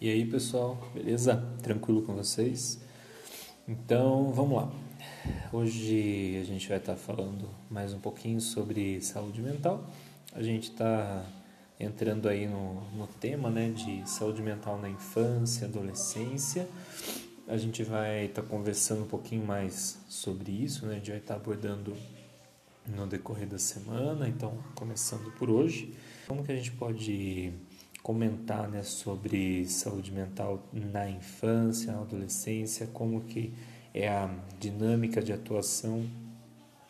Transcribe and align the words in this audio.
E 0.00 0.08
aí, 0.08 0.24
pessoal, 0.24 0.78
beleza? 0.94 1.36
Tranquilo 1.62 2.00
com 2.00 2.14
vocês? 2.14 2.80
Então, 3.68 4.32
vamos 4.32 4.56
lá. 4.56 4.72
Hoje 5.52 6.38
a 6.40 6.44
gente 6.46 6.66
vai 6.66 6.78
estar 6.78 6.96
falando 6.96 7.46
mais 7.68 7.92
um 7.92 8.00
pouquinho 8.00 8.40
sobre 8.40 8.98
saúde 9.02 9.42
mental. 9.42 9.84
A 10.32 10.42
gente 10.42 10.70
está 10.70 11.22
entrando 11.78 12.30
aí 12.30 12.48
no, 12.48 12.80
no 12.92 13.06
tema 13.06 13.50
né, 13.50 13.68
de 13.68 14.08
saúde 14.08 14.40
mental 14.40 14.80
na 14.80 14.88
infância, 14.88 15.66
adolescência. 15.66 16.66
A 17.46 17.58
gente 17.58 17.82
vai 17.82 18.24
estar 18.24 18.40
conversando 18.40 19.02
um 19.02 19.06
pouquinho 19.06 19.44
mais 19.44 19.98
sobre 20.08 20.50
isso, 20.50 20.86
né? 20.86 20.94
A 20.94 20.96
gente 20.96 21.10
vai 21.10 21.20
estar 21.20 21.34
abordando 21.34 21.94
no 22.86 23.06
decorrer 23.06 23.46
da 23.46 23.58
semana, 23.58 24.26
então 24.26 24.56
começando 24.74 25.30
por 25.32 25.50
hoje. 25.50 25.94
Como 26.26 26.42
que 26.42 26.52
a 26.52 26.56
gente 26.56 26.72
pode 26.72 27.52
comentar 28.02 28.68
né, 28.68 28.82
sobre 28.82 29.66
saúde 29.66 30.10
mental 30.10 30.62
na 30.72 31.08
infância, 31.08 31.92
na 31.92 32.00
adolescência, 32.00 32.86
como 32.86 33.20
que 33.22 33.52
é 33.92 34.08
a 34.08 34.30
dinâmica 34.58 35.22
de 35.22 35.32
atuação, 35.32 36.08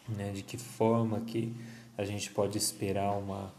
né, 0.09 0.33
de 0.33 0.43
que 0.43 0.57
forma 0.57 1.21
que 1.21 1.55
a 1.97 2.05
gente 2.05 2.31
pode 2.31 2.57
esperar 2.57 3.17
uma, 3.19 3.53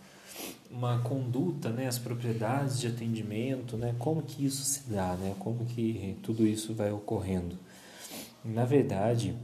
uma 0.69 0.99
conduta, 0.99 1.69
né, 1.69 1.87
as 1.87 1.99
propriedades 1.99 2.79
de 2.79 2.87
atendimento, 2.87 3.77
né, 3.77 3.95
como 3.99 4.21
que 4.21 4.45
isso 4.45 4.63
se 4.63 4.89
dá, 4.89 5.15
né, 5.15 5.35
como 5.39 5.65
que 5.65 6.17
tudo 6.23 6.47
isso 6.47 6.73
vai 6.73 6.91
ocorrendo. 6.91 7.57
Na 8.43 8.65
verdade, 8.65 9.35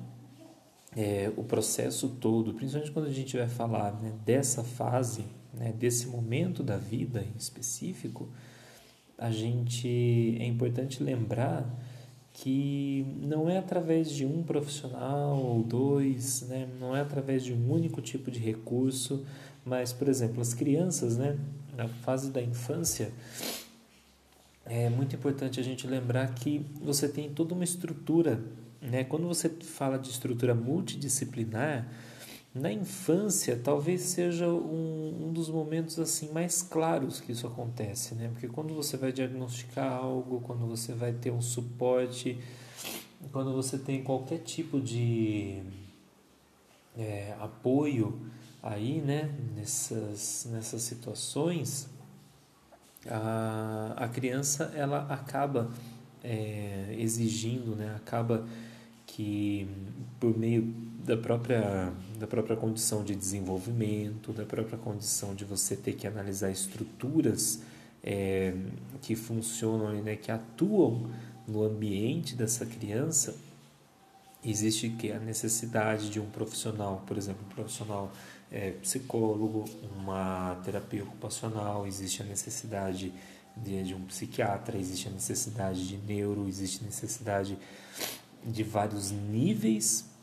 é, 0.95 1.31
o 1.35 1.43
processo 1.43 2.09
todo, 2.09 2.53
principalmente 2.53 2.91
quando 2.91 3.07
a 3.07 3.13
gente 3.13 3.37
vai 3.37 3.47
falar 3.47 3.93
né, 3.93 4.13
dessa 4.25 4.63
fase 4.63 5.25
né, 5.57 5.73
desse 5.77 6.07
momento 6.07 6.63
da 6.63 6.77
vida 6.77 7.21
em 7.23 7.37
específico, 7.37 8.29
a 9.17 9.31
gente 9.31 10.37
é 10.39 10.45
importante 10.45 11.03
lembrar 11.03 11.67
que 12.33 13.03
não 13.19 13.49
é 13.49 13.57
através 13.57 14.11
de 14.11 14.25
um 14.25 14.43
profissional 14.43 15.37
ou 15.43 15.63
dois, 15.63 16.43
né, 16.43 16.67
não 16.79 16.95
é 16.95 17.01
através 17.01 17.43
de 17.43 17.51
um 17.51 17.71
único 17.71 17.99
tipo 17.99 18.29
de 18.29 18.37
recurso, 18.37 19.25
mas, 19.65 19.91
por 19.91 20.07
exemplo, 20.07 20.39
as 20.39 20.53
crianças, 20.53 21.17
né, 21.17 21.37
na 21.75 21.87
fase 21.87 22.31
da 22.31 22.41
infância, 22.41 23.11
é 24.65 24.89
muito 24.89 25.15
importante 25.15 25.59
a 25.59 25.63
gente 25.63 25.87
lembrar 25.87 26.27
que 26.33 26.65
você 26.81 27.07
tem 27.07 27.29
toda 27.29 27.53
uma 27.53 27.63
estrutura. 27.63 28.39
Né? 28.81 29.03
Quando 29.03 29.27
você 29.27 29.49
fala 29.49 29.97
de 29.97 30.09
estrutura 30.09 30.53
multidisciplinar, 30.53 31.87
na 32.59 32.71
infância, 32.71 33.59
talvez 33.63 34.01
seja 34.01 34.47
um, 34.47 35.27
um, 35.27 35.33
dos 35.33 35.49
momentos 35.49 35.99
assim 35.99 36.31
mais 36.31 36.61
claros 36.61 37.19
que 37.19 37.31
isso 37.31 37.47
acontece, 37.47 38.15
né? 38.15 38.29
Porque 38.33 38.47
quando 38.47 38.73
você 38.73 38.97
vai 38.97 39.11
diagnosticar 39.11 39.93
algo, 39.93 40.41
quando 40.41 40.65
você 40.65 40.93
vai 40.93 41.13
ter 41.13 41.31
um 41.31 41.41
suporte, 41.41 42.39
quando 43.31 43.53
você 43.53 43.77
tem 43.77 44.03
qualquer 44.03 44.39
tipo 44.39 44.79
de 44.79 45.61
é, 46.97 47.35
apoio 47.39 48.19
aí, 48.61 49.01
né? 49.01 49.33
Nessas, 49.55 50.47
nessas 50.51 50.81
situações, 50.81 51.89
a, 53.09 53.93
a 53.95 54.07
criança 54.07 54.71
ela 54.75 55.05
acaba 55.09 55.71
é, 56.23 56.95
exigindo, 56.97 57.75
né? 57.75 57.95
Acaba 57.95 58.47
que 59.05 59.67
por 60.19 60.37
meio 60.37 60.86
da 61.07 61.15
própria, 61.15 61.93
da 62.19 62.27
própria 62.27 62.57
condição 62.57 63.01
de 63.01 63.15
desenvolvimento, 63.15 64.33
da 64.33 64.45
própria 64.45 64.77
condição 64.77 65.33
de 65.33 65.45
você 65.45 65.73
ter 65.77 65.93
que 65.93 66.05
analisar 66.05 66.51
estruturas 66.51 67.61
é, 68.03 68.53
que 69.01 69.15
funcionam 69.15 69.97
e 69.97 70.01
né, 70.01 70.17
que 70.17 70.29
atuam 70.29 71.09
no 71.47 71.63
ambiente 71.63 72.35
dessa 72.35 72.65
criança, 72.65 73.37
existe 74.43 74.89
que 74.89 75.09
a 75.09 75.17
necessidade 75.17 76.09
de 76.09 76.19
um 76.19 76.25
profissional, 76.25 77.01
por 77.07 77.17
exemplo, 77.17 77.45
um 77.45 77.55
profissional 77.55 78.11
é, 78.51 78.71
psicólogo, 78.71 79.63
uma 79.95 80.59
terapia 80.65 81.03
ocupacional, 81.03 81.87
existe 81.87 82.21
a 82.21 82.25
necessidade 82.25 83.13
de, 83.55 83.81
de 83.81 83.95
um 83.95 84.01
psiquiatra, 84.01 84.77
existe 84.77 85.07
a 85.07 85.11
necessidade 85.11 85.87
de 85.87 85.95
neuro, 85.95 86.49
existe 86.49 86.83
necessidade 86.83 87.57
de 88.45 88.61
vários 88.61 89.11
níveis 89.11 90.16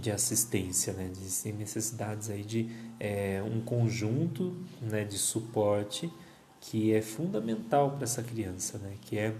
de 0.00 0.10
assistência, 0.10 0.92
né? 0.92 1.08
Existem 1.10 1.52
necessidades 1.52 2.30
aí 2.30 2.42
de 2.42 2.68
é, 2.98 3.42
um 3.42 3.60
conjunto 3.60 4.56
né, 4.80 5.04
de 5.04 5.18
suporte 5.18 6.10
que 6.60 6.94
é 6.94 7.02
fundamental 7.02 7.90
para 7.92 8.04
essa 8.04 8.22
criança, 8.22 8.78
né? 8.78 8.94
Que 9.02 9.18
é, 9.18 9.34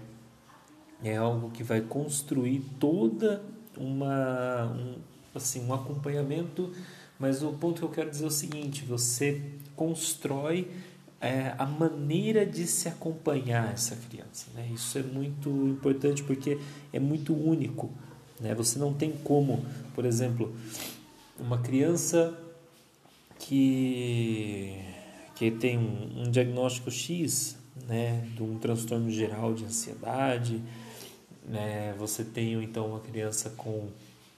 é 1.03 1.17
algo 1.17 1.49
que 1.49 1.63
vai 1.63 1.81
construir 1.81 2.63
toda 2.79 3.43
uma 3.77 4.65
um, 4.67 4.95
assim 5.33 5.65
um 5.65 5.73
acompanhamento, 5.73 6.71
mas 7.19 7.43
o 7.43 7.51
ponto 7.53 7.79
que 7.79 7.83
eu 7.83 7.89
quero 7.89 8.09
dizer 8.09 8.25
é 8.25 8.27
o 8.27 8.31
seguinte: 8.31 8.85
você 8.85 9.41
constrói 9.75 10.71
é, 11.19 11.55
a 11.57 11.65
maneira 11.65 12.45
de 12.45 12.67
se 12.67 12.87
acompanhar 12.87 13.73
essa 13.73 13.95
criança, 13.95 14.47
né? 14.53 14.69
Isso 14.73 14.97
é 14.97 15.03
muito 15.03 15.49
importante 15.49 16.23
porque 16.23 16.59
é 16.93 16.99
muito 16.99 17.33
único. 17.33 17.91
Né? 18.39 18.53
Você 18.55 18.77
não 18.79 18.93
tem 18.93 19.11
como, 19.11 19.65
por 19.93 20.05
exemplo, 20.05 20.55
uma 21.39 21.57
criança 21.57 22.37
que, 23.39 24.77
que 25.35 25.51
tem 25.51 25.77
um, 25.77 26.23
um 26.23 26.31
diagnóstico 26.31 26.89
X, 26.89 27.57
né, 27.87 28.27
de 28.35 28.41
um 28.41 28.57
transtorno 28.57 29.09
geral 29.09 29.53
de 29.53 29.65
ansiedade, 29.65 30.61
né, 31.47 31.93
você 31.97 32.23
tem 32.23 32.53
então 32.63 32.87
uma 32.87 32.99
criança 32.99 33.49
com 33.51 33.89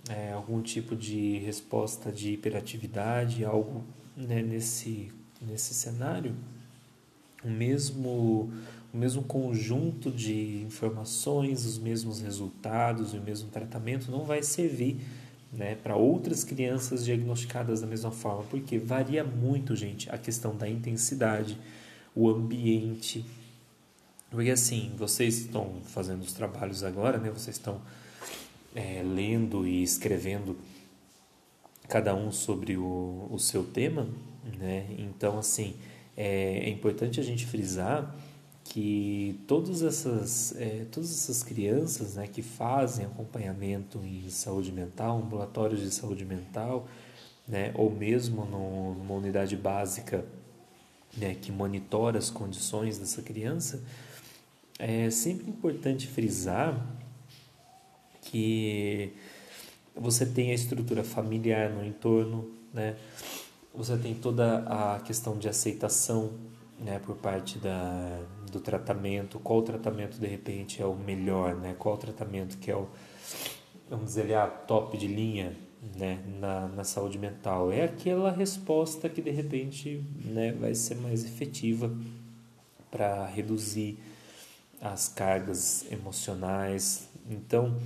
é, 0.09 0.31
algum 0.31 0.61
tipo 0.61 0.95
de 0.95 1.37
resposta 1.39 2.11
de 2.11 2.33
hiperatividade, 2.33 3.45
algo 3.45 3.83
né, 4.15 4.41
nesse, 4.41 5.11
nesse 5.41 5.73
cenário, 5.73 6.35
o 7.43 7.49
mesmo 7.49 8.51
o 8.93 8.97
mesmo 8.97 9.21
conjunto 9.21 10.09
de 10.09 10.63
informações, 10.63 11.65
os 11.65 11.77
mesmos 11.77 12.21
resultados, 12.21 13.13
o 13.13 13.19
mesmo 13.21 13.49
tratamento 13.49 14.09
não 14.09 14.23
vai 14.23 14.41
servir 14.41 14.97
né, 15.51 15.75
para 15.75 15.95
outras 15.95 16.43
crianças 16.43 17.05
diagnosticadas 17.05 17.81
da 17.81 17.87
mesma 17.87 18.11
forma, 18.11 18.43
porque 18.43 18.77
varia 18.77 19.23
muito, 19.23 19.75
gente, 19.75 20.09
a 20.09 20.17
questão 20.17 20.55
da 20.55 20.67
intensidade, 20.67 21.57
o 22.15 22.29
ambiente. 22.29 23.25
Porque 24.29 24.49
assim, 24.49 24.91
vocês 24.97 25.39
estão 25.39 25.75
fazendo 25.85 26.21
os 26.21 26.33
trabalhos 26.33 26.83
agora, 26.83 27.17
né? 27.17 27.29
Vocês 27.29 27.55
estão 27.55 27.81
é, 28.75 29.01
lendo 29.03 29.65
e 29.67 29.83
escrevendo 29.83 30.57
cada 31.87 32.13
um 32.13 32.31
sobre 32.31 32.75
o, 32.77 33.27
o 33.31 33.39
seu 33.39 33.63
tema, 33.63 34.07
né? 34.59 34.87
Então, 34.97 35.37
assim, 35.37 35.75
é, 36.17 36.65
é 36.65 36.69
importante 36.69 37.19
a 37.19 37.23
gente 37.23 37.45
frisar 37.45 38.13
que 38.63 39.39
todas 39.47 39.81
essas, 39.81 40.53
é, 40.57 40.85
todas 40.91 41.09
essas 41.11 41.41
crianças 41.43 42.15
né, 42.15 42.27
que 42.27 42.41
fazem 42.41 43.05
acompanhamento 43.05 43.99
em 44.03 44.29
saúde 44.29 44.71
mental, 44.71 45.19
ambulatórios 45.19 45.79
de 45.79 45.89
saúde 45.91 46.25
mental, 46.25 46.87
né, 47.47 47.71
ou 47.75 47.89
mesmo 47.89 48.43
no, 48.45 48.95
numa 48.95 49.13
unidade 49.13 49.55
básica 49.55 50.25
né, 51.15 51.35
que 51.35 51.51
monitora 51.51 52.17
as 52.17 52.29
condições 52.29 52.97
dessa 52.97 53.21
criança, 53.21 53.81
é 54.77 55.09
sempre 55.09 55.49
importante 55.49 56.07
frisar 56.07 56.85
que 58.21 59.13
você 59.95 60.25
tem 60.25 60.51
a 60.51 60.53
estrutura 60.53 61.03
familiar 61.03 61.69
no 61.71 61.83
entorno, 61.83 62.51
né? 62.73 62.95
Você 63.77 63.95
tem 63.95 64.15
toda 64.15 64.63
a 64.67 64.99
questão 65.01 65.37
de 65.37 65.47
aceitação 65.47 66.31
né, 66.79 66.97
por 66.97 67.15
parte 67.15 67.59
da, 67.59 68.19
do 68.51 68.59
tratamento, 68.59 69.39
qual 69.39 69.61
tratamento 69.61 70.19
de 70.19 70.25
repente 70.25 70.81
é 70.81 70.85
o 70.85 70.95
melhor, 70.95 71.55
né, 71.55 71.75
qual 71.77 71.95
tratamento 71.95 72.57
que 72.57 72.71
é 72.71 72.75
o, 72.75 72.87
vamos 73.87 74.07
dizer, 74.07 74.33
a 74.33 74.47
top 74.47 74.97
de 74.97 75.07
linha 75.07 75.55
né, 75.95 76.23
na, 76.39 76.67
na 76.67 76.83
saúde 76.83 77.19
mental. 77.19 77.71
É 77.71 77.83
aquela 77.83 78.31
resposta 78.31 79.07
que 79.07 79.21
de 79.21 79.29
repente 79.29 80.03
né, 80.25 80.51
vai 80.53 80.73
ser 80.73 80.95
mais 80.95 81.23
efetiva 81.23 81.95
para 82.89 83.27
reduzir 83.27 83.99
as 84.81 85.07
cargas 85.07 85.85
emocionais. 85.91 87.07
Então, 87.29 87.77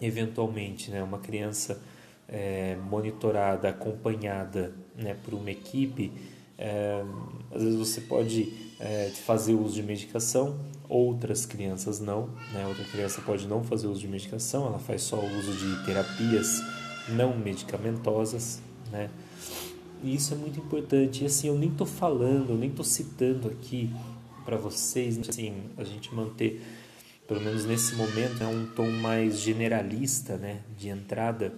eventualmente, 0.00 0.90
né, 0.90 1.02
uma 1.02 1.18
criança 1.18 1.82
é, 2.30 2.76
monitorada, 2.88 3.68
acompanhada 3.68 4.72
né, 4.96 5.16
por 5.24 5.34
uma 5.34 5.50
equipe, 5.50 6.12
é, 6.56 7.02
às 7.50 7.62
vezes 7.62 7.78
você 7.78 8.00
pode 8.02 8.52
é, 8.78 9.10
fazer 9.24 9.54
uso 9.54 9.74
de 9.74 9.82
medicação, 9.82 10.58
outras 10.88 11.44
crianças 11.44 12.00
não. 12.00 12.28
Né? 12.52 12.66
Outra 12.66 12.84
criança 12.84 13.20
pode 13.20 13.48
não 13.48 13.64
fazer 13.64 13.88
uso 13.88 14.00
de 14.00 14.08
medicação, 14.08 14.66
ela 14.66 14.78
faz 14.78 15.02
só 15.02 15.18
uso 15.18 15.52
de 15.52 15.84
terapias 15.84 16.62
não 17.08 17.36
medicamentosas. 17.36 18.60
Né? 18.92 19.10
E 20.02 20.14
isso 20.14 20.34
é 20.34 20.36
muito 20.36 20.60
importante. 20.60 21.24
E 21.24 21.26
assim, 21.26 21.48
eu 21.48 21.58
nem 21.58 21.70
estou 21.70 21.86
falando, 21.86 22.50
eu 22.50 22.56
nem 22.56 22.70
estou 22.70 22.84
citando 22.84 23.48
aqui 23.48 23.90
para 24.44 24.56
vocês, 24.56 25.18
assim, 25.18 25.54
a 25.76 25.84
gente 25.84 26.14
manter, 26.14 26.62
pelo 27.28 27.40
menos 27.40 27.64
nesse 27.64 27.94
momento, 27.94 28.42
é 28.42 28.46
um 28.46 28.66
tom 28.66 28.90
mais 28.90 29.38
generalista, 29.38 30.36
né, 30.36 30.60
de 30.76 30.88
entrada, 30.88 31.52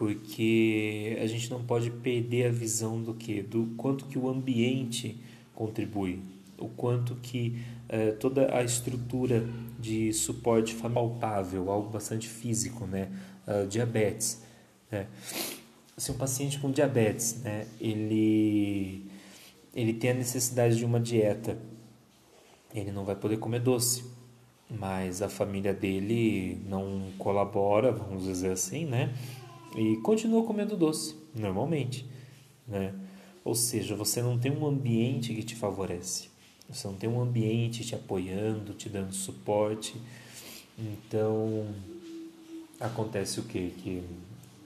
porque 0.00 1.18
a 1.20 1.26
gente 1.26 1.50
não 1.50 1.62
pode 1.62 1.90
perder 1.90 2.46
a 2.46 2.50
visão 2.50 3.02
do 3.02 3.12
que, 3.12 3.42
do 3.42 3.66
quanto 3.76 4.06
que 4.06 4.18
o 4.18 4.30
ambiente 4.30 5.22
contribui, 5.54 6.22
o 6.56 6.70
quanto 6.70 7.16
que 7.16 7.62
eh, 7.86 8.12
toda 8.12 8.56
a 8.56 8.64
estrutura 8.64 9.46
de 9.78 10.10
suporte 10.14 10.74
palpável, 10.74 11.70
algo 11.70 11.90
bastante 11.90 12.26
físico, 12.26 12.86
né, 12.86 13.10
uh, 13.46 13.66
diabetes, 13.66 14.42
né, 14.90 15.06
assim, 15.94 16.12
um 16.12 16.16
paciente 16.16 16.58
com 16.58 16.70
diabetes, 16.70 17.42
né, 17.42 17.66
ele 17.78 19.04
ele 19.74 19.92
tem 19.92 20.12
a 20.12 20.14
necessidade 20.14 20.78
de 20.78 20.84
uma 20.86 20.98
dieta, 20.98 21.58
ele 22.74 22.90
não 22.90 23.04
vai 23.04 23.16
poder 23.16 23.36
comer 23.36 23.60
doce, 23.60 24.02
mas 24.70 25.20
a 25.20 25.28
família 25.28 25.74
dele 25.74 26.58
não 26.66 27.10
colabora, 27.18 27.92
vamos 27.92 28.24
dizer 28.24 28.52
assim, 28.52 28.86
né? 28.86 29.12
E 29.76 29.96
continua 29.98 30.44
comendo 30.44 30.76
doce, 30.76 31.14
normalmente, 31.34 32.06
né? 32.66 32.94
Ou 33.44 33.54
seja, 33.54 33.94
você 33.94 34.20
não 34.20 34.38
tem 34.38 34.52
um 34.52 34.66
ambiente 34.66 35.34
que 35.34 35.42
te 35.42 35.54
favorece. 35.54 36.28
Você 36.68 36.86
não 36.86 36.94
tem 36.94 37.08
um 37.08 37.20
ambiente 37.20 37.84
te 37.84 37.94
apoiando, 37.94 38.74
te 38.74 38.88
dando 38.88 39.12
suporte. 39.12 40.00
Então, 40.78 41.66
acontece 42.78 43.40
o 43.40 43.44
quê? 43.44 43.72
Que 43.78 44.02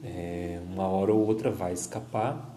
é, 0.03 0.61
uma 0.71 0.87
hora 0.87 1.13
ou 1.13 1.27
outra 1.27 1.51
vai 1.51 1.73
escapar, 1.73 2.55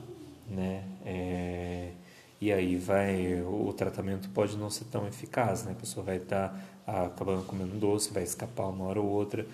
né? 0.49 0.83
É, 1.05 1.91
e 2.39 2.51
aí 2.51 2.75
vai 2.75 3.41
o 3.41 3.73
tratamento 3.73 4.29
pode 4.29 4.57
não 4.57 4.69
ser 4.69 4.85
tão 4.85 5.07
eficaz, 5.07 5.63
né? 5.63 5.71
A 5.71 5.75
pessoa 5.75 6.05
vai 6.05 6.17
estar 6.17 6.49
tá, 6.85 7.05
acabando 7.05 7.45
comendo 7.45 7.77
doce, 7.77 8.13
vai 8.13 8.23
escapar 8.23 8.67
uma 8.67 8.85
hora 8.85 8.99
ou 8.99 9.07
outra, 9.07 9.47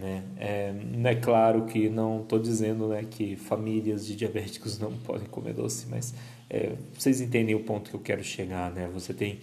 né? 0.00 0.22
É, 0.38 0.74
é 1.04 1.14
claro 1.14 1.66
que 1.66 1.88
não 1.88 2.22
estou 2.22 2.38
dizendo 2.38 2.88
né, 2.88 3.04
que 3.08 3.36
famílias 3.36 4.06
de 4.06 4.16
diabéticos 4.16 4.78
não 4.80 4.92
podem 4.92 5.26
comer 5.26 5.54
doce, 5.54 5.86
mas 5.88 6.14
é, 6.50 6.74
vocês 6.92 7.20
entendem 7.20 7.54
o 7.54 7.60
ponto 7.60 7.90
que 7.90 7.96
eu 7.96 8.00
quero 8.00 8.22
chegar, 8.22 8.70
né? 8.70 8.88
Você 8.92 9.14
tem 9.14 9.40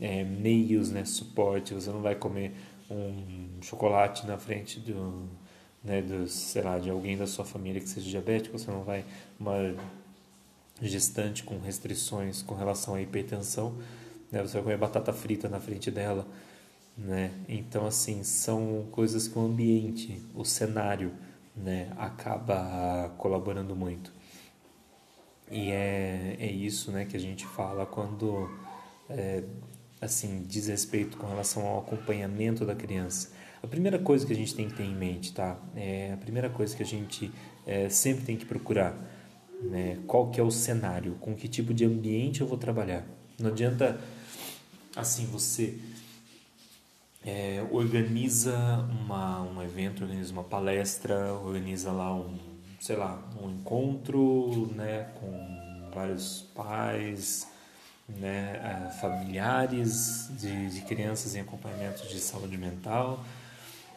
é, 0.00 0.24
meios, 0.24 0.90
né, 0.90 1.04
suporte, 1.04 1.74
você 1.74 1.90
não 1.90 2.02
vai 2.02 2.14
comer 2.14 2.52
um 2.90 3.62
chocolate 3.62 4.26
na 4.26 4.36
frente 4.36 4.78
do, 4.80 5.28
né, 5.82 6.02
do, 6.02 6.28
sei 6.28 6.62
lá, 6.62 6.78
de 6.78 6.90
alguém 6.90 7.16
da 7.16 7.26
sua 7.26 7.44
família 7.44 7.80
que 7.80 7.88
seja 7.88 8.08
diabético, 8.08 8.58
você 8.58 8.70
não 8.70 8.82
vai 8.82 9.04
uma 9.38 9.74
gestante 10.80 11.42
com 11.44 11.58
restrições 11.58 12.42
com 12.42 12.54
relação 12.54 12.94
à 12.94 13.00
hipertensão, 13.00 13.74
né? 14.30 14.42
Você 14.42 14.54
vai 14.54 14.62
comer 14.62 14.78
batata 14.78 15.12
frita 15.12 15.48
na 15.48 15.60
frente 15.60 15.90
dela, 15.90 16.26
né? 16.96 17.32
Então 17.48 17.86
assim 17.86 18.22
são 18.22 18.86
coisas 18.90 19.28
que 19.28 19.38
o 19.38 19.42
ambiente, 19.42 20.20
o 20.34 20.44
cenário, 20.44 21.12
né, 21.54 21.92
acaba 21.96 23.10
colaborando 23.18 23.76
muito. 23.76 24.12
E 25.50 25.70
é, 25.70 26.36
é 26.40 26.50
isso, 26.50 26.90
né, 26.90 27.04
que 27.04 27.16
a 27.16 27.20
gente 27.20 27.46
fala 27.46 27.84
quando 27.84 28.50
é, 29.10 29.42
assim 30.00 30.44
diz 30.48 30.68
respeito 30.68 31.16
com 31.16 31.26
relação 31.26 31.66
ao 31.66 31.80
acompanhamento 31.80 32.64
da 32.64 32.74
criança. 32.74 33.32
A 33.62 33.66
primeira 33.66 33.98
coisa 33.98 34.26
que 34.26 34.32
a 34.32 34.36
gente 34.36 34.54
tem 34.54 34.68
que 34.68 34.74
ter 34.74 34.84
em 34.84 34.94
mente, 34.94 35.32
tá? 35.32 35.56
É 35.76 36.12
a 36.14 36.16
primeira 36.16 36.50
coisa 36.50 36.74
que 36.74 36.82
a 36.82 36.86
gente 36.86 37.30
é, 37.66 37.88
sempre 37.88 38.24
tem 38.24 38.36
que 38.36 38.44
procurar 38.44 38.96
né? 39.62 39.98
Qual 40.06 40.30
que 40.30 40.40
é 40.40 40.42
o 40.42 40.50
cenário? 40.50 41.16
Com 41.20 41.34
que 41.34 41.48
tipo 41.48 41.72
de 41.72 41.84
ambiente 41.84 42.40
eu 42.40 42.46
vou 42.46 42.58
trabalhar? 42.58 43.04
Não 43.38 43.50
adianta 43.50 44.00
assim 44.96 45.26
você 45.26 45.78
é, 47.24 47.64
organiza 47.70 48.56
uma, 48.90 49.42
um 49.42 49.62
evento, 49.62 50.02
organiza 50.02 50.32
uma 50.32 50.44
palestra, 50.44 51.32
organiza 51.34 51.92
lá 51.92 52.14
um, 52.14 52.38
sei 52.80 52.96
lá, 52.96 53.22
um 53.40 53.50
encontro, 53.50 54.70
né, 54.74 55.08
com 55.20 55.90
vários 55.94 56.42
pais, 56.54 57.48
né, 58.08 58.60
é, 58.62 58.90
familiares 59.00 60.30
de, 60.40 60.70
de 60.70 60.80
crianças 60.82 61.34
em 61.34 61.40
acompanhamento 61.40 62.06
de 62.08 62.18
saúde 62.18 62.58
mental, 62.58 63.24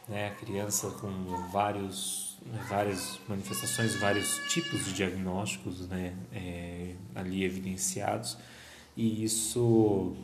né, 0.08 0.36
criança 0.40 0.90
com 0.92 1.10
vários 1.52 2.26
várias 2.70 3.20
manifestações, 3.28 3.96
vários 3.96 4.38
tipos 4.50 4.86
de 4.86 4.94
diagnósticos 4.94 5.88
né, 5.88 6.14
é, 6.32 6.94
ali 7.16 7.44
evidenciados. 7.44 8.38
E 8.96 9.24
isso 9.24 10.16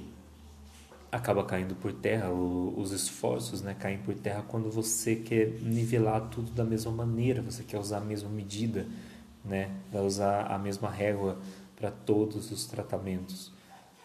acaba 1.11 1.43
caindo 1.43 1.75
por 1.75 1.91
terra, 1.91 2.29
o, 2.29 2.73
os 2.79 2.91
esforços 2.91 3.61
né, 3.61 3.75
caem 3.77 3.97
por 3.99 4.15
terra 4.15 4.43
quando 4.47 4.71
você 4.71 5.15
quer 5.15 5.59
nivelar 5.61 6.29
tudo 6.29 6.51
da 6.51 6.63
mesma 6.63 6.91
maneira, 6.91 7.41
você 7.41 7.63
quer 7.63 7.77
usar 7.77 7.97
a 7.97 8.01
mesma 8.01 8.29
medida, 8.29 8.85
né, 9.43 9.69
usar 9.93 10.45
a 10.45 10.57
mesma 10.57 10.89
régua 10.89 11.37
para 11.75 11.91
todos 11.91 12.51
os 12.51 12.65
tratamentos. 12.65 13.51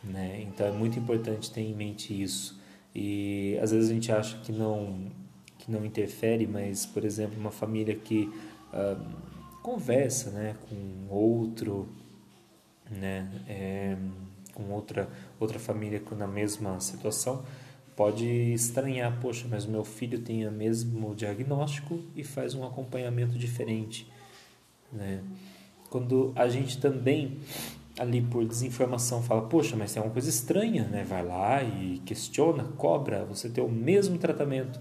Né? 0.02 0.42
Então 0.42 0.66
é 0.66 0.72
muito 0.72 0.98
importante 0.98 1.50
ter 1.50 1.60
em 1.60 1.74
mente 1.74 2.20
isso. 2.20 2.60
E 2.94 3.58
às 3.62 3.70
vezes 3.70 3.90
a 3.90 3.92
gente 3.92 4.10
acha 4.10 4.38
que 4.38 4.52
não 4.52 5.10
que 5.58 5.72
não 5.72 5.84
interfere, 5.84 6.46
mas, 6.46 6.86
por 6.86 7.04
exemplo, 7.04 7.38
uma 7.38 7.50
família 7.50 7.94
que 7.96 8.30
uh, 8.72 9.04
conversa 9.62 10.30
né, 10.30 10.54
com 10.68 11.12
outro, 11.12 11.88
né, 12.88 13.28
é, 13.48 13.96
com 14.56 14.72
outra, 14.72 15.08
outra 15.38 15.58
família 15.58 16.02
na 16.16 16.26
mesma 16.26 16.80
situação, 16.80 17.44
pode 17.94 18.26
estranhar, 18.26 19.18
poxa, 19.20 19.46
mas 19.48 19.66
meu 19.66 19.84
filho 19.84 20.18
tem 20.18 20.46
o 20.48 20.50
mesmo 20.50 21.14
diagnóstico 21.14 22.00
e 22.16 22.24
faz 22.24 22.54
um 22.54 22.64
acompanhamento 22.64 23.38
diferente. 23.38 24.10
Né? 24.92 25.22
Quando 25.90 26.32
a 26.34 26.48
gente 26.48 26.78
também 26.78 27.38
ali 27.98 28.20
por 28.20 28.44
desinformação 28.44 29.22
fala, 29.22 29.42
poxa, 29.42 29.76
mas 29.76 29.92
tem 29.92 30.02
uma 30.02 30.10
coisa 30.10 30.28
estranha, 30.28 30.84
né? 30.84 31.02
Vai 31.02 31.24
lá 31.24 31.62
e 31.62 32.02
questiona, 32.04 32.64
cobra, 32.76 33.24
você 33.24 33.48
tem 33.48 33.64
o 33.64 33.68
mesmo 33.68 34.18
tratamento 34.18 34.78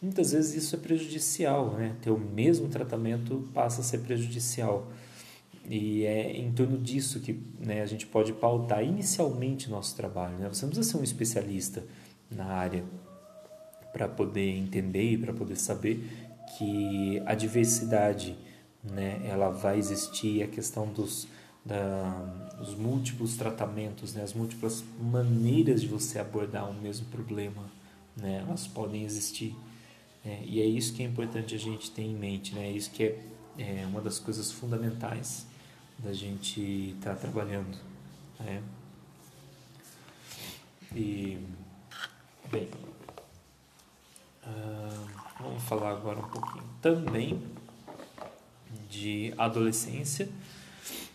muitas 0.00 0.32
vezes 0.32 0.64
isso 0.64 0.76
é 0.76 0.78
prejudicial, 0.78 1.72
né? 1.72 1.96
Ter 2.00 2.10
o 2.10 2.18
mesmo 2.18 2.68
tratamento 2.68 3.48
passa 3.52 3.80
a 3.80 3.84
ser 3.84 3.98
prejudicial. 3.98 4.88
E 5.68 6.04
é 6.04 6.36
em 6.36 6.52
torno 6.52 6.78
disso 6.78 7.20
que 7.20 7.40
né, 7.58 7.82
a 7.82 7.86
gente 7.86 8.06
pode 8.06 8.32
pautar 8.32 8.84
inicialmente 8.84 9.68
nosso 9.68 9.96
trabalho. 9.96 10.38
Né? 10.38 10.48
Você 10.48 10.64
não 10.64 10.70
precisa 10.70 10.92
ser 10.92 10.98
um 10.98 11.02
especialista 11.04 11.84
na 12.30 12.46
área 12.46 12.84
para 13.92 14.06
poder 14.06 14.56
entender 14.56 15.12
e 15.12 15.18
para 15.18 15.32
poder 15.32 15.56
saber 15.56 16.04
que 16.56 17.20
a 17.26 17.34
diversidade 17.34 18.36
né, 18.84 19.20
ela 19.24 19.50
vai 19.50 19.78
existir, 19.78 20.42
a 20.42 20.46
questão 20.46 20.86
dos, 20.86 21.26
da, 21.64 22.10
dos 22.58 22.74
múltiplos 22.74 23.36
tratamentos, 23.36 24.14
né, 24.14 24.22
as 24.22 24.32
múltiplas 24.32 24.84
maneiras 25.00 25.80
de 25.80 25.88
você 25.88 26.18
abordar 26.18 26.70
o 26.70 26.74
mesmo 26.74 27.06
problema, 27.06 27.64
né, 28.16 28.44
elas 28.46 28.66
podem 28.66 29.02
existir. 29.02 29.56
É, 30.24 30.42
e 30.44 30.60
é 30.60 30.66
isso 30.66 30.92
que 30.92 31.02
é 31.02 31.06
importante 31.06 31.54
a 31.54 31.58
gente 31.58 31.90
ter 31.90 32.02
em 32.02 32.14
mente, 32.14 32.52
né? 32.52 32.66
É 32.66 32.72
isso 32.72 32.90
que 32.90 33.04
é, 33.04 33.18
é 33.58 33.86
uma 33.86 34.00
das 34.00 34.18
coisas 34.18 34.50
fundamentais 34.50 35.46
da 35.98 36.12
gente 36.12 36.94
estar 36.96 37.14
tá 37.14 37.16
trabalhando. 37.16 37.78
Né? 38.40 38.62
E, 40.94 41.38
bem, 42.50 42.68
uh, 44.44 45.08
vamos 45.40 45.62
falar 45.64 45.90
agora 45.90 46.18
um 46.18 46.28
pouquinho 46.28 46.64
também 46.80 47.42
de 48.88 49.34
adolescência, 49.36 50.28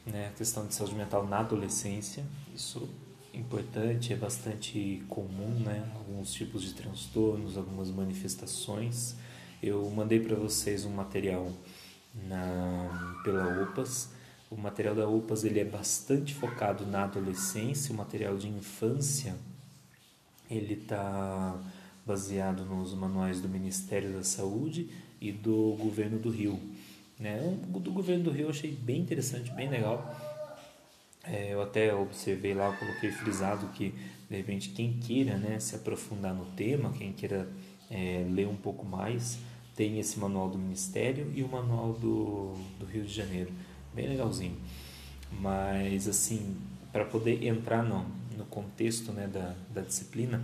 né? 0.06 0.28
A 0.28 0.38
questão 0.38 0.68
de 0.68 0.74
saúde 0.74 0.96
mental 0.96 1.26
na 1.26 1.40
adolescência. 1.40 2.24
Isso 2.54 2.90
importante, 3.34 4.14
é 4.14 4.16
bastante 4.16 5.04
comum, 5.08 5.60
né? 5.60 5.90
Alguns 5.96 6.34
tipos 6.34 6.64
de 6.64 6.74
transtornos, 6.74 7.58
algumas 7.58 7.90
manifestações. 7.90 9.16
Eu 9.62 9.90
mandei 9.90 10.20
para 10.20 10.36
vocês 10.36 10.86
um 10.86 10.92
material 10.92 11.52
na, 12.28 13.20
pela 13.24 13.64
UPAS. 13.64 14.10
O 14.51 14.55
material 14.55 14.93
da 14.93 15.08
UPAS 15.08 15.43
ele 15.43 15.60
é 15.60 15.65
bastante 15.65 16.36
focado 16.36 16.86
na 16.86 17.05
adolescência, 17.05 17.91
o 17.91 17.98
material 17.98 18.38
de 18.38 18.48
infância 18.48 19.36
ele 20.50 20.74
está 20.74 21.60
baseado 22.05 22.65
nos 22.65 22.93
manuais 22.93 23.41
do 23.41 23.50
Ministério 23.50 24.12
da 24.12 24.24
Saúde 24.24 24.91
e 25.20 25.31
do 25.31 25.77
Governo 25.79 26.20
do 26.20 26.29
Rio. 26.29 26.60
Né? 27.17 27.58
O 27.74 27.79
do 27.79 27.91
Governo 27.91 28.25
do 28.25 28.31
Rio 28.31 28.43
eu 28.43 28.50
achei 28.50 28.72
bem 28.72 29.00
interessante, 29.01 29.50
bem 29.51 29.70
legal 29.70 30.13
é, 31.24 31.53
eu 31.53 31.62
até 31.62 31.93
observei 31.93 32.53
lá, 32.53 32.75
coloquei 32.75 33.12
frisado 33.12 33.67
que 33.70 33.93
de 34.29 34.38
repente 34.38 34.70
quem 34.70 34.93
queira 34.93 35.38
né, 35.38 35.60
se 35.60 35.75
aprofundar 35.75 36.34
no 36.34 36.46
tema, 36.46 36.91
quem 36.93 37.13
queira 37.13 37.48
é, 37.89 38.25
ler 38.29 38.48
um 38.48 38.55
pouco 38.55 38.86
mais, 38.86 39.38
tem 39.75 40.00
esse 40.00 40.20
manual 40.20 40.50
do 40.50 40.58
Ministério 40.58 41.31
e 41.36 41.43
o 41.43 41.48
manual 41.48 41.93
do, 41.93 42.53
do 42.79 42.86
Rio 42.86 43.03
de 43.03 43.13
Janeiro, 43.13 43.51
bem 43.94 44.08
legalzinho. 44.08 44.58
Mas 45.32 46.08
assim, 46.08 46.58
para 46.92 47.06
poder 47.06 47.44
entrar 47.46 47.84
no, 47.84 48.06
no 48.38 48.46
contexto 48.46 49.12
né, 49.12 49.28
da, 49.28 49.56
da 49.74 49.82
disciplina, 49.82 50.44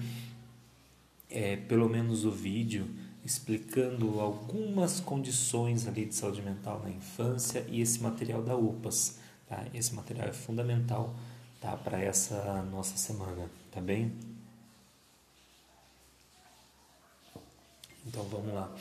é, 1.29 1.57
pelo 1.57 1.89
menos 1.89 2.25
o 2.25 2.31
vídeo 2.31 2.87
explicando 3.23 4.21
algumas 4.21 5.01
condições 5.01 5.85
ali 5.85 6.05
de 6.05 6.15
saúde 6.15 6.41
mental 6.41 6.81
na 6.81 6.89
infância 6.89 7.65
e 7.67 7.81
esse 7.81 8.01
material 8.01 8.41
da 8.41 8.55
UPAS. 8.55 9.19
Tá? 9.47 9.65
Esse 9.73 9.93
material 9.93 10.29
é 10.29 10.33
fundamental 10.33 11.13
tá? 11.59 11.75
para 11.75 11.99
essa 12.01 12.63
nossa 12.71 12.95
semana, 12.95 13.49
tá 13.69 13.81
bem? 13.81 14.13
Então 18.05 18.23
vamos 18.23 18.53
lá. 18.53 18.73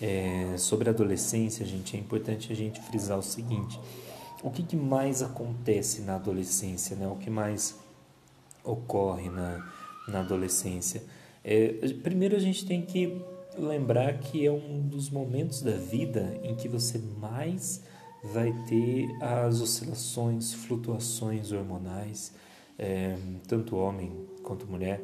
É, 0.00 0.56
sobre 0.58 0.88
a 0.88 0.92
adolescência, 0.92 1.64
gente, 1.64 1.96
é 1.96 2.00
importante 2.00 2.52
a 2.52 2.56
gente 2.56 2.80
frisar 2.82 3.18
o 3.18 3.22
seguinte: 3.22 3.80
o 4.42 4.50
que, 4.50 4.62
que 4.62 4.76
mais 4.76 5.22
acontece 5.22 6.02
na 6.02 6.16
adolescência, 6.16 6.94
né? 6.96 7.08
O 7.08 7.16
que 7.16 7.30
mais 7.30 7.76
ocorre 8.62 9.30
na, 9.30 9.72
na 10.08 10.20
adolescência? 10.20 11.02
É, 11.42 11.68
primeiro 12.02 12.36
a 12.36 12.40
gente 12.40 12.66
tem 12.66 12.82
que 12.82 13.22
lembrar 13.56 14.18
que 14.18 14.44
é 14.44 14.52
um 14.52 14.80
dos 14.80 15.08
momentos 15.08 15.62
da 15.62 15.72
vida 15.72 16.38
em 16.42 16.54
que 16.54 16.68
você 16.68 16.98
mais 16.98 17.82
vai 18.22 18.52
ter 18.68 19.08
as 19.22 19.60
oscilações, 19.60 20.52
flutuações 20.52 21.52
hormonais, 21.52 22.32
é, 22.78 23.16
tanto 23.46 23.76
homem 23.76 24.26
quanto 24.42 24.66
mulher. 24.66 25.00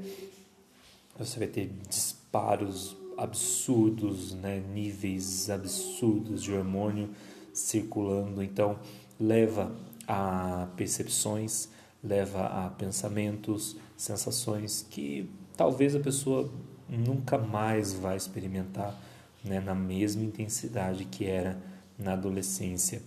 Você 1.19 1.39
vai 1.39 1.49
ter 1.49 1.71
disparos 1.89 2.97
absurdos, 3.17 4.35
né? 4.35 4.63
níveis 4.73 5.51
absurdos 5.51 6.43
de 6.43 6.53
hormônio 6.53 7.11
circulando. 7.53 8.43
Então, 8.43 8.79
leva 9.19 9.75
a 10.07 10.69
percepções, 10.77 11.69
leva 12.03 12.47
a 12.47 12.71
pensamentos, 12.71 13.77
sensações 13.97 14.87
que 14.89 15.31
talvez 15.57 15.95
a 15.95 16.01
pessoa 16.01 16.51
nunca 16.89 17.39
mais 17.39 17.93
vai 17.93 18.17
experimentar 18.17 18.99
né, 19.45 19.61
na 19.61 19.75
mesma 19.75 20.23
intensidade 20.23 21.05
que 21.05 21.25
era 21.25 21.61
na 21.99 22.13
adolescência. 22.15 23.03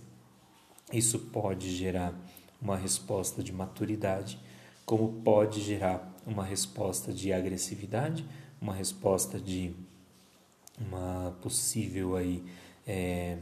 Isso 0.92 1.18
pode 1.18 1.70
gerar 1.70 2.14
uma 2.60 2.76
resposta 2.76 3.42
de 3.42 3.52
maturidade, 3.52 4.40
como 4.84 5.20
pode 5.22 5.60
gerar 5.60 6.14
uma 6.26 6.44
resposta 6.44 7.12
de 7.12 7.32
agressividade, 7.32 8.24
uma 8.60 8.72
resposta 8.72 9.38
de 9.38 9.74
uma 10.78 11.36
possível 11.42 12.16
aí 12.16 12.44
é, 12.86 13.38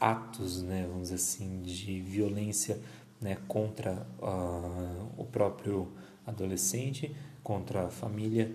atos, 0.00 0.62
né, 0.62 0.86
vamos 0.86 1.04
dizer 1.04 1.16
assim, 1.16 1.60
de 1.62 2.00
violência 2.00 2.80
né, 3.20 3.36
contra 3.46 4.06
uh, 4.20 5.08
o 5.16 5.24
próprio 5.24 5.92
adolescente, 6.26 7.14
contra 7.42 7.86
a 7.86 7.90
família. 7.90 8.54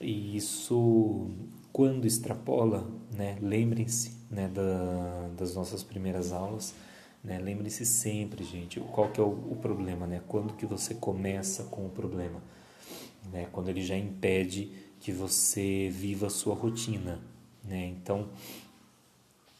E 0.00 0.36
isso, 0.36 1.30
quando 1.72 2.06
extrapola, 2.06 2.90
né, 3.14 3.38
lembrem-se 3.40 4.16
né, 4.30 4.48
da, 4.48 5.28
das 5.36 5.54
nossas 5.54 5.82
primeiras 5.82 6.32
aulas, 6.32 6.74
né, 7.22 7.38
lembrem-se 7.38 7.86
sempre, 7.86 8.44
gente, 8.44 8.80
qual 8.80 9.10
que 9.10 9.20
é 9.20 9.22
o, 9.22 9.28
o, 9.28 9.56
problema, 9.62 10.06
né? 10.08 10.20
Quando 10.26 10.54
que 10.54 10.66
você 10.66 10.94
começa 10.94 11.64
com 11.64 11.86
o 11.86 11.88
problema? 11.88 12.42
Né? 13.32 13.46
Quando 13.52 13.68
ele 13.68 13.80
já 13.80 13.96
impede 13.96 14.72
que 15.02 15.10
você 15.10 15.90
viva 15.90 16.28
a 16.28 16.30
sua 16.30 16.54
rotina, 16.54 17.20
né? 17.64 17.86
Então, 17.88 18.28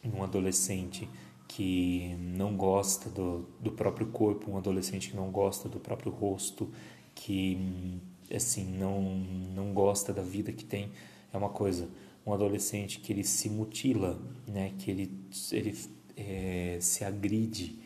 um 0.05 0.23
adolescente 0.23 1.11
que 1.49 2.17
não 2.21 2.57
gosta 2.57 3.11
do, 3.11 3.49
do 3.61 3.73
próprio 3.73 4.07
corpo, 4.07 4.53
um 4.53 4.57
adolescente 4.57 5.11
que 5.11 5.17
não 5.17 5.33
gosta 5.33 5.69
do 5.69 5.81
próprio 5.81 6.13
rosto, 6.13 6.71
que 7.13 8.01
assim 8.33 8.65
não 8.65 9.03
não 9.03 9.75
gosta 9.75 10.13
da 10.13 10.23
vida 10.23 10.53
que 10.53 10.65
tem 10.65 10.93
é 11.33 11.37
uma 11.37 11.51
coisa. 11.51 11.89
Um 12.25 12.33
adolescente 12.33 13.01
que 13.01 13.13
ele 13.13 13.25
se 13.25 13.51
mutila 13.51 14.23
né? 14.47 14.73
Que 14.79 14.93
ele 14.93 15.11
ele 15.51 15.77
é, 16.17 16.79
se 16.81 17.05
agride 17.05 17.81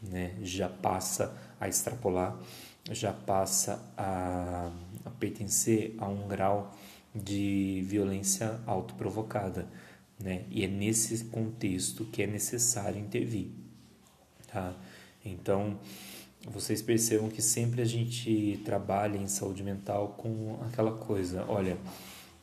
né? 0.00 0.38
Já 0.42 0.68
passa 0.68 1.36
a 1.58 1.68
extrapolar 1.68 2.38
já 2.92 3.12
passa 3.12 3.92
a, 3.96 4.70
a 5.04 5.10
pertencer 5.10 5.94
a 5.98 6.08
um 6.08 6.26
grau 6.26 6.72
de 7.14 7.82
violência 7.86 8.60
autoprovocada 8.66 9.68
né 10.18 10.44
e 10.50 10.64
é 10.64 10.68
nesse 10.68 11.24
contexto 11.26 12.04
que 12.06 12.22
é 12.22 12.26
necessário 12.26 13.00
intervir 13.00 13.50
tá 14.52 14.74
então 15.24 15.78
vocês 16.48 16.80
percebam 16.80 17.28
que 17.28 17.42
sempre 17.42 17.82
a 17.82 17.84
gente 17.84 18.60
trabalha 18.64 19.18
em 19.18 19.26
saúde 19.26 19.62
mental 19.62 20.14
com 20.16 20.58
aquela 20.62 20.92
coisa, 20.92 21.44
olha, 21.46 21.76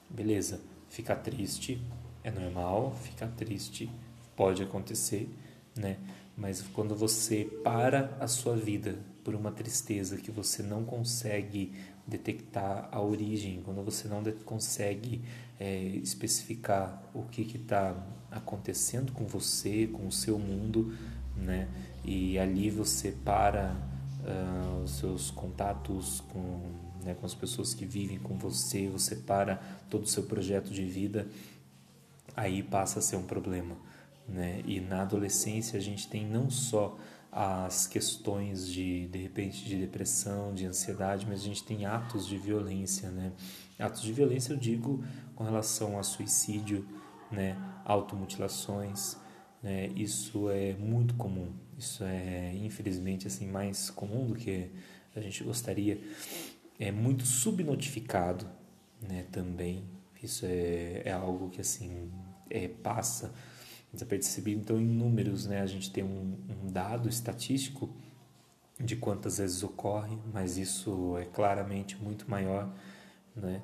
beleza, 0.07 0.61
ficar 0.87 1.15
triste 1.15 1.81
é 2.23 2.29
normal, 2.29 2.95
ficar 3.01 3.27
triste 3.29 3.89
pode 4.35 4.61
acontecer, 4.61 5.27
né? 5.75 5.97
Mas 6.35 6.61
quando 6.61 6.95
você 6.95 7.45
para 7.63 8.15
a 8.19 8.27
sua 8.27 8.55
vida 8.55 8.99
por 9.27 9.35
uma 9.35 9.51
tristeza 9.51 10.15
que 10.15 10.31
você 10.31 10.63
não 10.63 10.85
consegue 10.85 11.73
detectar 12.07 12.87
a 12.89 13.01
origem, 13.01 13.61
quando 13.61 13.83
você 13.83 14.07
não 14.07 14.23
consegue 14.45 15.21
é, 15.59 15.79
especificar 16.01 17.03
o 17.13 17.23
que 17.23 17.41
está 17.41 17.93
acontecendo 18.31 19.11
com 19.11 19.25
você, 19.25 19.85
com 19.85 20.07
o 20.07 20.11
seu 20.13 20.39
mundo, 20.39 20.95
né? 21.35 21.67
E 22.05 22.39
ali 22.39 22.69
você 22.69 23.11
para 23.11 23.75
uh, 24.23 24.83
os 24.85 24.91
seus 24.91 25.29
contatos 25.29 26.23
com, 26.31 26.61
né, 27.03 27.13
com 27.13 27.25
as 27.25 27.35
pessoas 27.35 27.73
que 27.73 27.85
vivem 27.85 28.19
com 28.19 28.37
você, 28.37 28.87
você 28.87 29.13
para 29.13 29.57
todo 29.89 30.03
o 30.03 30.07
seu 30.07 30.23
projeto 30.23 30.71
de 30.71 30.85
vida, 30.85 31.27
aí 32.33 32.63
passa 32.63 32.99
a 32.99 33.01
ser 33.01 33.17
um 33.17 33.23
problema. 33.23 33.75
Né? 34.25 34.63
E 34.65 34.79
na 34.79 35.01
adolescência 35.01 35.77
a 35.77 35.81
gente 35.81 36.07
tem 36.07 36.25
não 36.25 36.49
só 36.49 36.97
as 37.31 37.87
questões 37.87 38.67
de 38.67 39.07
de 39.07 39.19
repente 39.19 39.65
de 39.65 39.77
depressão, 39.77 40.53
de 40.53 40.65
ansiedade, 40.65 41.25
mas 41.27 41.41
a 41.41 41.43
gente 41.43 41.63
tem 41.63 41.85
atos 41.85 42.25
de 42.25 42.37
violência, 42.37 43.09
né? 43.09 43.31
Atos 43.77 44.01
de 44.01 44.11
violência 44.11 44.53
eu 44.53 44.57
digo 44.57 45.03
com 45.35 45.43
relação 45.43 45.99
a 45.99 46.03
suicídio, 46.03 46.87
né? 47.31 47.55
Automutilações, 47.85 49.17
né? 49.61 49.87
Isso 49.95 50.49
é 50.49 50.73
muito 50.73 51.13
comum. 51.15 51.51
Isso 51.77 52.03
é 52.03 52.55
infelizmente 52.55 53.27
assim 53.27 53.47
mais 53.47 53.89
comum 53.89 54.25
do 54.27 54.35
que 54.35 54.71
a 55.15 55.21
gente 55.21 55.43
gostaria. 55.43 55.99
É 56.79 56.91
muito 56.91 57.25
subnotificado, 57.25 58.47
né? 59.01 59.25
Também 59.31 59.83
isso 60.21 60.45
é, 60.45 61.03
é 61.05 61.11
algo 61.11 61.49
que 61.49 61.61
assim 61.61 62.09
é, 62.49 62.67
passa 62.67 63.33
desapercebido. 63.93 64.61
Então, 64.61 64.79
em 64.79 64.85
números, 64.85 65.45
né? 65.45 65.61
A 65.61 65.65
gente 65.65 65.91
tem 65.91 66.03
um, 66.03 66.37
um 66.49 66.71
dado 66.71 67.09
estatístico 67.09 67.89
de 68.79 68.95
quantas 68.95 69.37
vezes 69.39 69.63
ocorre, 69.63 70.17
mas 70.33 70.57
isso 70.57 71.17
é 71.17 71.25
claramente 71.25 71.95
muito 71.95 72.29
maior, 72.29 72.71
né? 73.35 73.61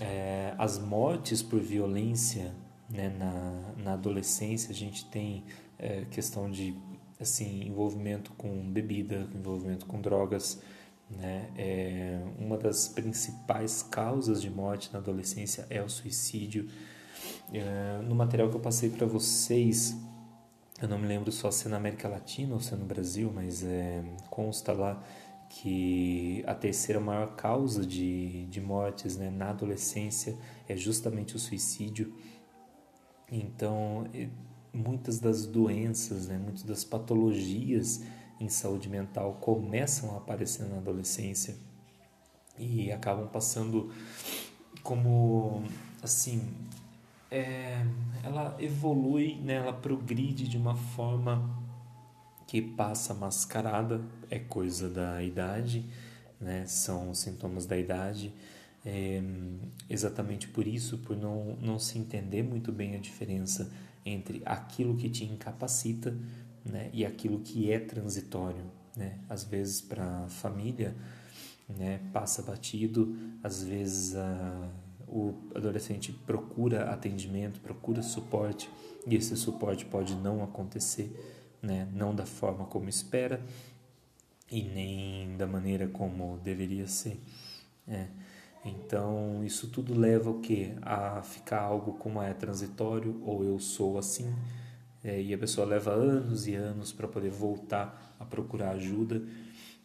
É, 0.00 0.54
as 0.58 0.78
mortes 0.78 1.42
por 1.42 1.60
violência 1.60 2.54
né, 2.88 3.08
na, 3.08 3.82
na 3.82 3.92
adolescência 3.94 4.70
a 4.70 4.74
gente 4.74 5.06
tem 5.06 5.44
é, 5.78 6.04
questão 6.10 6.50
de 6.50 6.76
assim 7.18 7.66
envolvimento 7.66 8.30
com 8.32 8.70
bebida, 8.70 9.26
envolvimento 9.34 9.86
com 9.86 10.00
drogas, 10.00 10.60
né? 11.08 11.50
É, 11.56 12.20
uma 12.38 12.58
das 12.58 12.88
principais 12.88 13.82
causas 13.82 14.42
de 14.42 14.50
morte 14.50 14.92
na 14.92 14.98
adolescência 14.98 15.66
é 15.70 15.80
o 15.80 15.88
suicídio. 15.88 16.68
É, 17.52 18.00
no 18.02 18.14
material 18.14 18.48
que 18.50 18.56
eu 18.56 18.60
passei 18.60 18.90
para 18.90 19.06
vocês, 19.06 19.96
eu 20.80 20.88
não 20.88 20.98
me 20.98 21.06
lembro 21.06 21.30
só 21.30 21.50
se 21.50 21.66
é 21.66 21.70
na 21.70 21.76
América 21.76 22.08
Latina 22.08 22.54
ou 22.54 22.60
se 22.60 22.74
é 22.74 22.76
no 22.76 22.84
Brasil, 22.84 23.32
mas 23.34 23.62
é, 23.62 24.02
consta 24.28 24.72
lá 24.72 25.02
que 25.48 26.42
a 26.46 26.54
terceira 26.54 27.00
maior 27.00 27.34
causa 27.36 27.86
de, 27.86 28.46
de 28.46 28.60
mortes 28.60 29.16
né, 29.16 29.30
na 29.30 29.50
adolescência 29.50 30.36
é 30.68 30.76
justamente 30.76 31.36
o 31.36 31.38
suicídio. 31.38 32.12
Então, 33.30 34.06
muitas 34.72 35.18
das 35.18 35.46
doenças, 35.46 36.28
né, 36.28 36.36
muitas 36.36 36.62
das 36.62 36.84
patologias 36.84 38.02
em 38.38 38.48
saúde 38.48 38.88
mental 38.88 39.38
começam 39.40 40.14
a 40.14 40.18
aparecer 40.18 40.68
na 40.68 40.76
adolescência 40.76 41.56
e 42.58 42.92
acabam 42.92 43.28
passando 43.28 43.90
como 44.82 45.62
assim 46.02 46.42
é, 47.30 47.84
ela 48.22 48.56
evolui, 48.58 49.36
né, 49.36 49.54
ela 49.54 49.72
progride 49.72 50.48
de 50.48 50.56
uma 50.56 50.74
forma 50.74 51.64
que 52.46 52.62
passa 52.62 53.12
mascarada, 53.12 54.00
é 54.30 54.38
coisa 54.38 54.88
da 54.88 55.22
idade, 55.22 55.84
né, 56.40 56.64
são 56.66 57.12
sintomas 57.14 57.66
da 57.66 57.76
idade 57.76 58.32
é, 58.86 59.20
exatamente 59.90 60.46
por 60.46 60.64
isso, 60.64 60.98
por 60.98 61.16
não, 61.16 61.56
não 61.60 61.76
se 61.76 61.98
entender 61.98 62.44
muito 62.44 62.70
bem 62.70 62.94
a 62.94 62.98
diferença 62.98 63.68
entre 64.04 64.40
aquilo 64.46 64.96
que 64.96 65.10
te 65.10 65.24
incapacita 65.24 66.16
né, 66.64 66.88
e 66.92 67.04
aquilo 67.04 67.40
que 67.40 67.72
é 67.72 67.80
transitório. 67.80 68.64
né? 68.96 69.18
Às 69.28 69.42
vezes 69.42 69.80
para 69.80 70.24
a 70.24 70.28
família, 70.28 70.94
né, 71.68 72.00
passa 72.12 72.42
batido, 72.42 73.16
às 73.42 73.64
vezes 73.64 74.14
o 75.08 75.34
adolescente 75.54 76.12
procura 76.12 76.90
atendimento, 76.90 77.60
procura 77.60 78.02
suporte 78.02 78.70
e 79.06 79.14
esse 79.14 79.36
suporte 79.36 79.84
pode 79.84 80.14
não 80.14 80.42
acontecer, 80.42 81.10
né, 81.62 81.88
não 81.92 82.14
da 82.14 82.26
forma 82.26 82.64
como 82.66 82.88
espera 82.88 83.40
e 84.50 84.62
nem 84.62 85.36
da 85.36 85.46
maneira 85.46 85.88
como 85.88 86.38
deveria 86.38 86.86
ser. 86.86 87.20
Né? 87.86 88.08
Então 88.64 89.44
isso 89.44 89.68
tudo 89.68 89.98
leva 89.98 90.30
o 90.30 90.40
que 90.40 90.74
a 90.82 91.22
ficar 91.22 91.60
algo 91.60 91.94
como 91.94 92.20
é 92.20 92.34
transitório 92.34 93.20
ou 93.24 93.44
eu 93.44 93.58
sou 93.58 93.98
assim 93.98 94.34
é, 95.04 95.22
e 95.22 95.32
a 95.32 95.38
pessoa 95.38 95.66
leva 95.66 95.92
anos 95.92 96.46
e 96.48 96.54
anos 96.54 96.92
para 96.92 97.06
poder 97.06 97.30
voltar 97.30 98.16
a 98.18 98.24
procurar 98.24 98.70
ajuda 98.70 99.22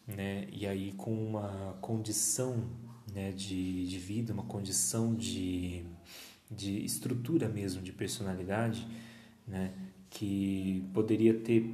né? 0.06 0.46
E 0.52 0.66
aí 0.66 0.92
com 0.92 1.12
uma 1.12 1.76
condição 1.80 2.64
né, 3.14 3.32
de, 3.32 3.86
de 3.86 3.98
vida, 3.98 4.32
uma 4.32 4.44
condição 4.44 5.14
de, 5.14 5.84
de 6.50 6.84
estrutura 6.84 7.48
mesmo, 7.48 7.82
de 7.82 7.92
personalidade, 7.92 8.86
né, 9.46 9.72
que 10.10 10.84
poderia 10.92 11.34
ter 11.34 11.64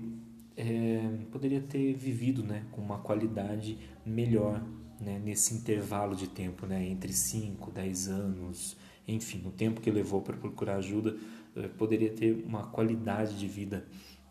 é, 0.57 1.18
poderia 1.30 1.61
ter 1.61 1.95
vivido 1.95 2.42
né, 2.42 2.64
com 2.73 2.80
uma 2.80 2.99
qualidade 2.99 3.78
melhor 4.04 4.61
né, 5.00 5.21
nesse 5.25 5.54
intervalo 5.54 6.16
de 6.16 6.26
tempo, 6.26 6.66
né, 6.66 6.85
entre 6.85 7.12
5, 7.12 7.71
10 7.71 8.09
anos, 8.09 8.76
enfim, 9.07 9.42
o 9.47 9.52
tempo 9.52 9.80
que 9.80 9.90
levou 9.90 10.21
para 10.21 10.37
procurar 10.37 10.76
ajuda, 10.76 11.16
é, 11.54 11.68
poderia 11.68 12.11
ter 12.12 12.45
uma 12.45 12.66
qualidade 12.66 13.38
de 13.38 13.47
vida 13.47 13.87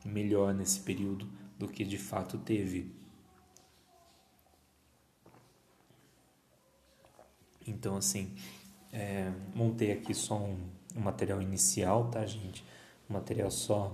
melhor 0.06 0.54
nesse 0.54 0.82
período 0.82 1.28
do 1.58 1.68
que 1.68 1.84
de 1.84 1.98
fato 1.98 2.38
teve. 2.38 2.92
Então, 7.68 7.98
assim, 7.98 8.34
é, 8.92 9.32
montei 9.54 9.92
aqui 9.92 10.14
só 10.14 10.38
um, 10.38 10.58
um, 10.96 11.02
material 11.02 11.42
inicial, 11.42 12.10
tá, 12.10 12.26
gente? 12.26 12.64
Um 13.10 13.14
material 13.14 13.52
só 13.52 13.94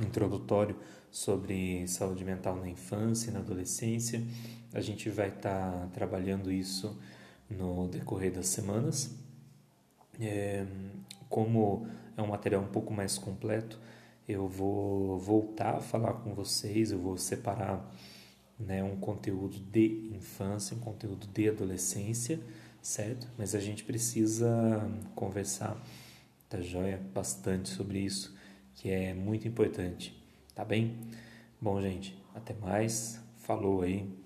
introdutório 0.00 0.76
sobre 1.10 1.86
saúde 1.88 2.24
mental 2.24 2.56
na 2.56 2.68
infância 2.68 3.30
e 3.30 3.32
na 3.32 3.40
adolescência. 3.40 4.22
A 4.72 4.80
gente 4.80 5.08
vai 5.08 5.28
estar 5.28 5.72
tá 5.72 5.88
trabalhando 5.92 6.52
isso 6.52 6.98
no 7.48 7.88
decorrer 7.88 8.32
das 8.32 8.46
semanas. 8.46 9.14
É, 10.20 10.66
como 11.28 11.86
é 12.16 12.22
um 12.22 12.26
material 12.26 12.62
um 12.62 12.68
pouco 12.68 12.92
mais 12.92 13.16
completo, 13.18 13.80
eu 14.28 14.46
vou 14.46 15.18
voltar 15.18 15.76
a 15.76 15.80
falar 15.80 16.12
com 16.14 16.34
vocês, 16.34 16.92
eu 16.92 16.98
vou 16.98 17.16
separar 17.16 17.90
né, 18.58 18.82
um 18.82 18.96
conteúdo 18.96 19.58
de 19.58 20.10
infância, 20.14 20.76
um 20.76 20.80
conteúdo 20.80 21.26
de 21.26 21.48
adolescência 21.48 22.38
certo? 22.82 23.28
Mas 23.38 23.54
a 23.54 23.60
gente 23.60 23.84
precisa 23.84 24.50
conversar, 25.14 25.80
tá 26.48 26.60
joia? 26.60 27.00
Bastante 27.14 27.68
sobre 27.68 28.00
isso, 28.00 28.36
que 28.74 28.90
é 28.90 29.14
muito 29.14 29.46
importante, 29.46 30.14
tá 30.54 30.64
bem? 30.64 30.98
Bom, 31.60 31.80
gente, 31.80 32.18
até 32.34 32.52
mais. 32.54 33.20
Falou 33.36 33.82
aí. 33.82 34.21